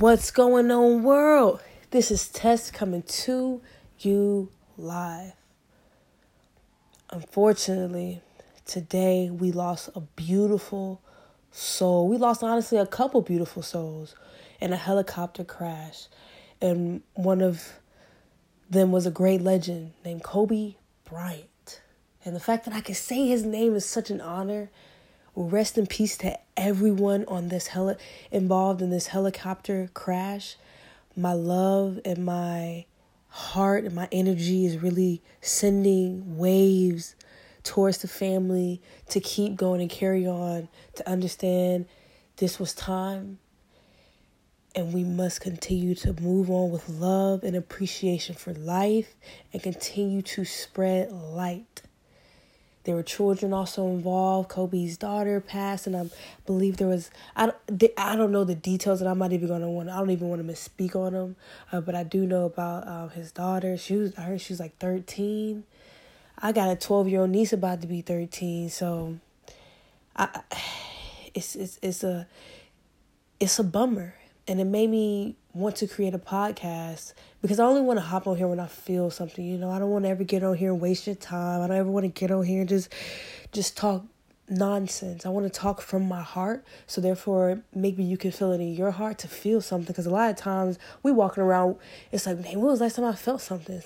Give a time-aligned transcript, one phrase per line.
[0.00, 1.60] What's going on, world?
[1.92, 3.62] This is Tess coming to
[4.00, 5.34] you live.
[7.10, 8.20] Unfortunately,
[8.66, 11.00] today we lost a beautiful
[11.52, 12.08] soul.
[12.08, 14.16] We lost, honestly, a couple beautiful souls
[14.60, 16.06] in a helicopter crash.
[16.60, 17.74] And one of
[18.68, 20.74] them was a great legend named Kobe
[21.04, 21.82] Bryant.
[22.24, 24.70] And the fact that I can say his name is such an honor
[25.36, 27.96] Rest in peace to everyone on this heli-
[28.30, 30.56] involved in this helicopter crash.
[31.16, 32.86] My love and my
[33.28, 37.16] heart and my energy is really sending waves
[37.64, 41.86] towards the family to keep going and carry on, to understand
[42.36, 43.38] this was time
[44.74, 49.14] and we must continue to move on with love and appreciation for life
[49.52, 51.82] and continue to spread light.
[52.84, 54.50] There were children also involved.
[54.50, 56.10] Kobe's daughter passed, and I
[56.44, 59.70] believe there was I don't, I don't know the details, and I'm not even gonna
[59.70, 61.36] want I don't even want to misspeak on them,
[61.72, 63.76] uh, but I do know about uh, his daughter.
[63.78, 65.64] She was I heard she was like 13.
[66.38, 69.18] I got a 12 year old niece about to be 13, so
[70.14, 70.42] I
[71.34, 72.26] it's it's it's a
[73.40, 74.14] it's a bummer,
[74.46, 78.26] and it made me want to create a podcast because I only want to hop
[78.26, 79.44] on here when I feel something.
[79.44, 81.62] You know, I don't want to ever get on here and waste your time.
[81.62, 82.92] I don't ever want to get on here and just
[83.52, 84.04] just talk
[84.48, 85.24] nonsense.
[85.24, 86.64] I want to talk from my heart.
[86.86, 89.86] So therefore, maybe you can feel it in your heart to feel something.
[89.86, 91.76] Because a lot of times we walking around,
[92.12, 93.82] it's like, man, when was the last time I felt something?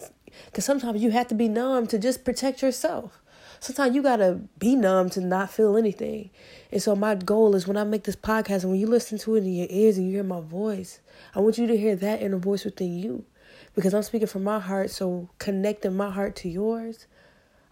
[0.46, 3.20] Because sometimes you have to be numb to just protect yourself
[3.60, 6.30] sometimes you gotta be numb to not feel anything.
[6.70, 9.36] And so my goal is when I make this podcast and when you listen to
[9.36, 11.00] it in your ears and you hear my voice,
[11.34, 13.24] I want you to hear that inner voice within you.
[13.74, 17.06] Because I'm speaking from my heart, so connecting my heart to yours,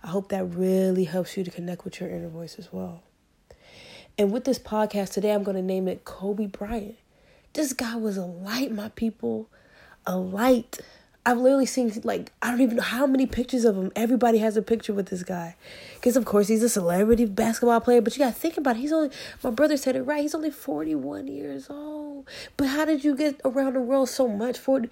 [0.03, 3.03] I hope that really helps you to connect with your inner voice as well.
[4.19, 6.97] And with this podcast today, I'm to name it Kobe Bryant.
[7.53, 9.49] This guy was a light, my people,
[10.07, 10.79] a light.
[11.27, 13.91] I've literally seen like I don't even know how many pictures of him.
[13.97, 15.57] Everybody has a picture with this guy,
[15.97, 18.01] because of course he's a celebrity basketball player.
[18.01, 18.79] But you gotta think about it.
[18.79, 19.11] He's only
[19.43, 20.23] my brother said it right.
[20.23, 22.29] He's only forty one years old.
[22.57, 24.57] But how did you get around the world so much?
[24.57, 24.83] For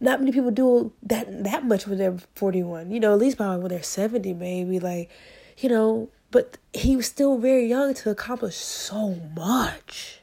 [0.00, 2.90] not many people do that that much when they're forty one.
[2.90, 5.08] You know, at least by when they're seventy, maybe like,
[5.56, 6.10] you know.
[6.30, 10.19] But he was still very young to accomplish so much.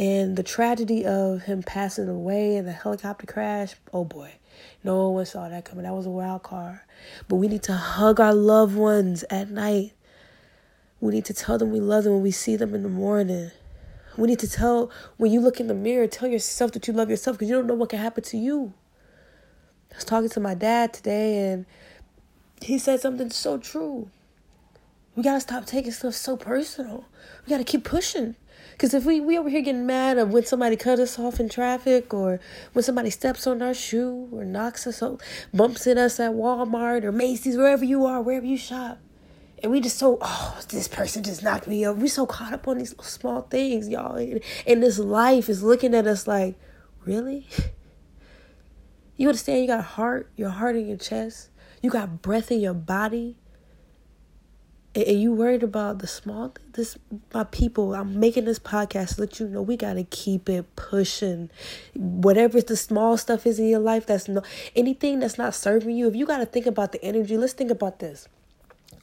[0.00, 4.32] And the tragedy of him passing away in the helicopter crash, oh boy,
[4.82, 5.84] no one saw that coming.
[5.84, 6.80] That was a wild card.
[7.28, 9.92] But we need to hug our loved ones at night.
[11.00, 13.50] We need to tell them we love them when we see them in the morning.
[14.16, 17.10] We need to tell, when you look in the mirror, tell yourself that you love
[17.10, 18.72] yourself because you don't know what can happen to you.
[19.92, 21.66] I was talking to my dad today and
[22.62, 24.08] he said something so true.
[25.14, 27.04] We got to stop taking stuff so personal.
[27.44, 28.36] We got to keep pushing.
[28.80, 31.50] Because if we, we over here getting mad of when somebody cut us off in
[31.50, 32.40] traffic or
[32.72, 35.20] when somebody steps on our shoe or knocks us up,
[35.52, 38.98] bumps at us at Walmart or Macy's, wherever you are, wherever you shop.
[39.62, 41.98] And we just so, oh, this person just knocked me up.
[41.98, 44.16] We so caught up on these small things, y'all.
[44.16, 46.58] And, and this life is looking at us like,
[47.04, 47.46] really?
[49.18, 51.50] You understand you got heart, your heart in your chest.
[51.82, 53.36] You got breath in your body
[55.06, 56.98] and you worried about the small this
[57.34, 60.64] my people i'm making this podcast to let you know we got to keep it
[60.76, 61.50] pushing.
[61.94, 64.42] Whatever the small stuff is in your life that's no
[64.74, 67.70] anything that's not serving you if you got to think about the energy let's think
[67.70, 68.28] about this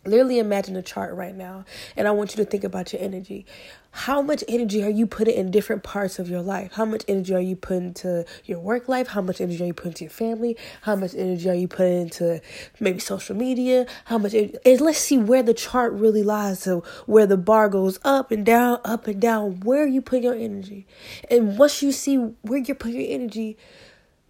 [0.08, 3.46] literally imagine a chart right now and i want you to think about your energy.
[3.92, 6.74] How much energy are you putting in different parts of your life?
[6.74, 9.08] How much energy are you putting into your work life?
[9.08, 10.56] How much energy are you putting into your family?
[10.82, 12.40] How much energy are you putting into
[12.80, 13.88] maybe social media?
[14.06, 17.98] How much and let's see where the chart really lies so where the bar goes
[18.04, 19.62] up and down up and down.
[19.62, 20.86] Where you put your energy?
[21.32, 23.58] And once you see where you're putting your energy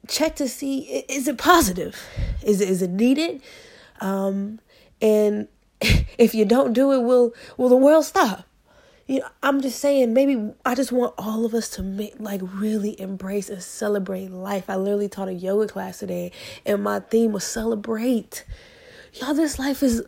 [0.07, 2.01] check to see is it positive?
[2.41, 3.41] Is it is it needed?
[3.99, 4.59] Um
[5.01, 5.47] and
[6.17, 8.45] if you don't do it, will will the world stop?
[9.07, 12.41] You know, I'm just saying, maybe I just want all of us to make like
[12.43, 14.69] really embrace and celebrate life.
[14.69, 16.31] I literally taught a yoga class today,
[16.65, 18.43] and my theme was celebrate.
[19.13, 20.03] Y'all, this life is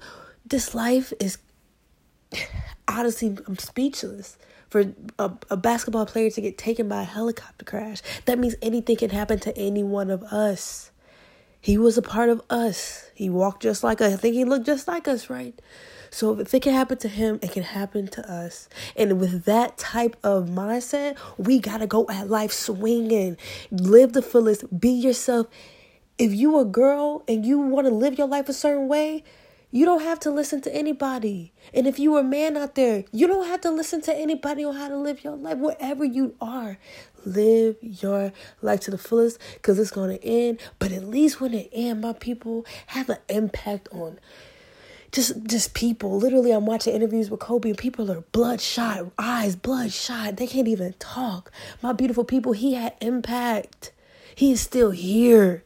[0.46, 1.38] this life is
[2.88, 4.38] honestly, I'm speechless.
[4.70, 8.98] For a, a basketball player to get taken by a helicopter crash, that means anything
[8.98, 10.89] can happen to any one of us.
[11.62, 13.10] He was a part of us.
[13.14, 14.14] He walked just like us.
[14.14, 15.60] I think he looked just like us, right?
[16.10, 18.70] So if it can happen to him, it can happen to us.
[18.96, 23.38] And with that type of mindset, we got to go at life swinging.
[23.72, 24.80] Live the fullest.
[24.80, 25.48] Be yourself.
[26.18, 29.24] If you a girl and you want to live your life a certain way,
[29.72, 31.54] You don't have to listen to anybody.
[31.74, 34.64] And if you are a man out there, you don't have to listen to anybody
[34.64, 35.60] on how to live your life.
[35.60, 36.80] Wherever you are,
[37.24, 38.34] live your
[38.64, 40.60] life to the fullest because it's going to end.
[40.80, 44.20] But at least when it ends, my people have an impact on
[45.12, 46.18] just just people.
[46.18, 50.38] Literally, I'm watching interviews with Kobe and people are bloodshot, eyes bloodshot.
[50.38, 51.52] They can't even talk.
[51.82, 53.92] My beautiful people, he had impact.
[54.36, 55.64] He is still here.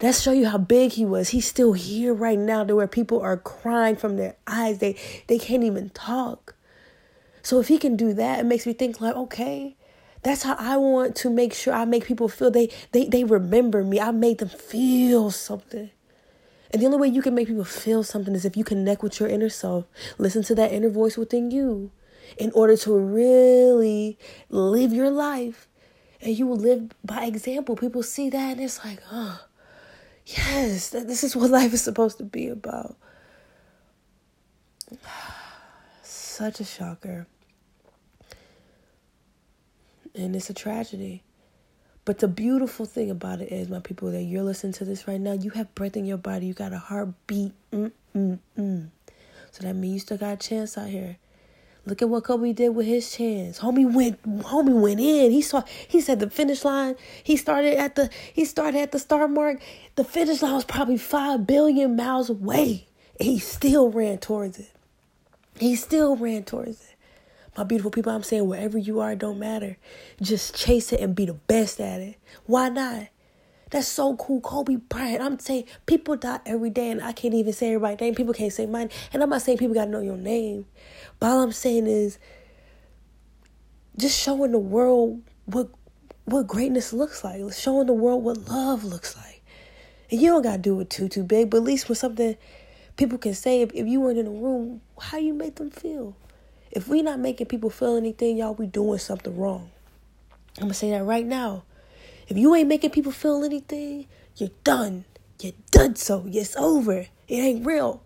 [0.00, 1.30] That show you how big he was.
[1.30, 4.78] He's still here right now to where people are crying from their eyes.
[4.78, 4.96] They
[5.28, 6.54] they can't even talk.
[7.42, 9.76] So if he can do that, it makes me think like, okay,
[10.22, 13.84] that's how I want to make sure I make people feel they they they remember
[13.84, 14.00] me.
[14.00, 15.90] I made them feel something.
[16.72, 19.20] And the only way you can make people feel something is if you connect with
[19.20, 19.84] your inner self,
[20.18, 21.92] listen to that inner voice within you
[22.36, 24.18] in order to really
[24.48, 25.68] live your life.
[26.20, 27.76] And you will live by example.
[27.76, 29.44] People see that and it's like, oh,
[30.26, 32.96] Yes, this is what life is supposed to be about.
[36.02, 37.26] Such a shocker.
[40.14, 41.22] And it's a tragedy.
[42.04, 45.20] But the beautiful thing about it is, my people, that you're listening to this right
[45.20, 46.46] now, you have breath in your body.
[46.46, 47.52] You got a heartbeat.
[47.72, 48.88] Mm, mm, mm.
[49.52, 51.16] So that means you still got a chance out here.
[51.86, 53.58] Look at what Kobe did with his chance.
[53.58, 55.30] Homie went homie went in.
[55.30, 56.96] He saw he said the finish line.
[57.22, 59.60] He started at the he started at the start mark.
[59.96, 62.86] The finish line was probably five billion miles away.
[63.20, 64.72] And he still ran towards it.
[65.58, 66.94] He still ran towards it.
[67.56, 69.76] My beautiful people, I'm saying wherever you are, don't matter.
[70.20, 72.16] Just chase it and be the best at it.
[72.46, 73.08] Why not?
[73.74, 74.40] That's so cool.
[74.40, 75.20] Kobe Bryant.
[75.20, 78.14] I'm saying people die every day, and I can't even say everybody's name.
[78.14, 78.88] People can't say mine.
[79.12, 80.66] And I'm not saying people got to know your name.
[81.18, 82.20] But all I'm saying is
[83.96, 85.70] just showing the world what
[86.24, 87.40] what greatness looks like.
[87.52, 89.42] Showing the world what love looks like.
[90.08, 91.50] And you don't got to do it too, too big.
[91.50, 92.36] But at least with something
[92.96, 96.14] people can say, if, if you weren't in the room, how you make them feel.
[96.70, 99.72] If we not making people feel anything, y'all, we doing something wrong.
[100.58, 101.64] I'm going to say that right now.
[102.28, 104.06] If you ain't making people feel anything,
[104.36, 105.04] you're done.
[105.40, 106.24] You're done so.
[106.26, 107.00] It's over.
[107.00, 108.02] It ain't real.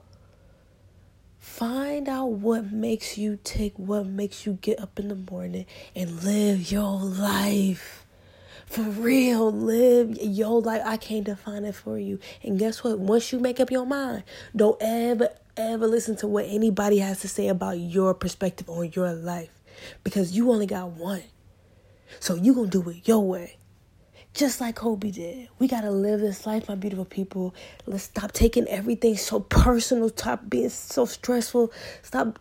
[1.38, 6.22] Find out what makes you tick, what makes you get up in the morning and
[6.22, 8.04] live your life.
[8.66, 10.82] For real, live your life.
[10.84, 12.18] I can't define it for you.
[12.42, 12.98] And guess what?
[12.98, 14.24] Once you make up your mind,
[14.54, 19.12] don't ever, ever listen to what anybody has to say about your perspective on your
[19.12, 19.50] life.
[20.04, 21.22] Because you only got one.
[22.20, 23.57] So you to do it your way
[24.38, 25.48] just like Kobe did.
[25.58, 27.54] We got to live this life, my beautiful people.
[27.86, 32.38] Let's stop taking everything so personal, stop being so stressful, stop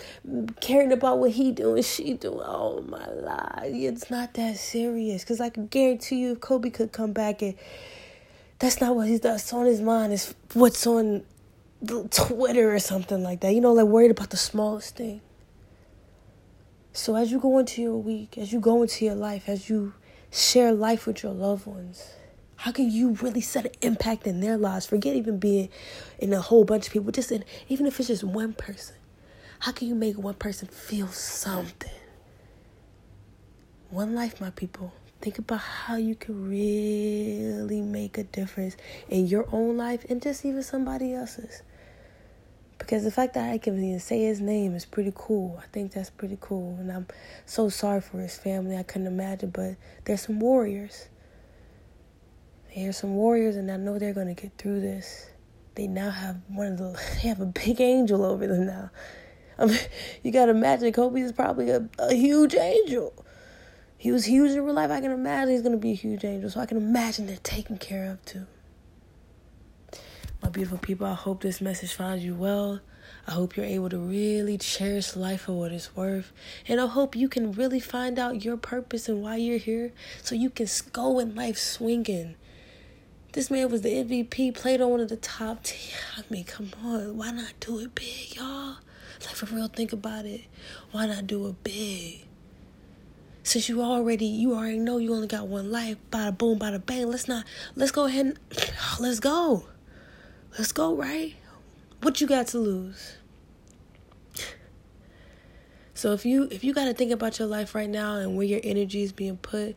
[0.61, 2.39] caring about what he doing, she doing.
[2.43, 5.23] Oh my life, it's not that serious.
[5.23, 7.55] Because I can guarantee you, if Kobe could come back and
[8.59, 11.23] that's not what he's that's on his mind, is what's on
[12.11, 13.53] Twitter or something like that.
[13.53, 15.21] You know, like worried about the smallest thing.
[16.93, 19.93] So as you go into your week, as you go into your life, as you
[20.31, 22.11] share life with your loved ones?
[22.57, 24.87] How can you really set an impact in their lives?
[24.87, 25.69] Forget even being
[26.17, 28.95] in a whole bunch of people, just in, even if it's just one person.
[29.59, 31.91] How can you make one person feel something?
[33.89, 34.93] One life, my people.
[35.21, 38.75] Think about how you can really make a difference
[39.09, 41.61] in your own life and just even somebody else's.
[42.87, 45.59] Because the fact that I can even say his name is pretty cool.
[45.61, 46.77] I think that's pretty cool.
[46.79, 47.05] And I'm
[47.45, 48.77] so sorry for his family.
[48.77, 49.49] I couldn't imagine.
[49.49, 49.75] But
[50.05, 51.09] there's some warriors.
[52.73, 55.29] There's some warriors, and I know they're going to get through this.
[55.75, 58.89] They now have one of the, they have a big angel over them now.
[59.59, 59.79] I mean,
[60.23, 63.13] you got to imagine Kobe is probably a, a huge angel.
[63.97, 64.91] He was huge in real life.
[64.91, 66.49] I can imagine he's going to be a huge angel.
[66.49, 68.47] So I can imagine they're taken care of too.
[70.47, 72.79] My beautiful people, I hope this message finds you well.
[73.27, 76.31] I hope you're able to really cherish life for what it's worth.
[76.69, 79.91] And I hope you can really find out your purpose and why you're here
[80.23, 82.35] so you can go in life swinging.
[83.33, 85.77] This man was the MVP, played on one of the top 10.
[86.17, 87.17] I mean, come on.
[87.17, 88.77] Why not do it big, y'all?
[89.25, 90.45] Like, for real, think about it.
[90.91, 92.25] Why not do it big?
[93.43, 97.11] Since you already, you already know you only got one life, bada boom, bada bang,
[97.11, 97.43] let's not,
[97.75, 98.39] let's go ahead and,
[99.01, 99.65] let's go.
[100.57, 101.35] Let's go, right?
[102.01, 103.17] What you got to lose?
[105.93, 108.45] So if you if you got to think about your life right now and where
[108.45, 109.75] your energy is being put,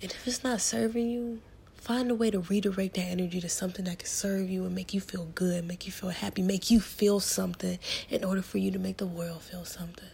[0.00, 1.42] and if it's not serving you,
[1.74, 4.94] find a way to redirect that energy to something that can serve you and make
[4.94, 8.70] you feel good, make you feel happy, make you feel something in order for you
[8.70, 10.08] to make the world feel something.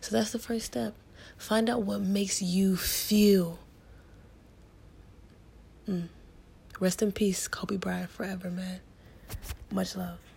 [0.00, 0.94] So that's the first step.
[1.36, 3.60] Find out what makes you feel.
[5.88, 6.08] Mm.
[6.80, 8.80] Rest in peace, Kobe Bryant forever, man.
[9.70, 10.31] Much love.